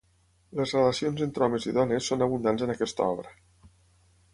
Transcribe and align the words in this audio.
Les 0.59 0.73
relacions 0.77 1.21
entre 1.27 1.47
homes 1.49 1.69
i 1.73 1.75
dones 1.81 2.11
són 2.13 2.27
abundants 2.29 2.67
en 2.69 2.77
aquesta 2.79 3.15
obra. 3.15 3.41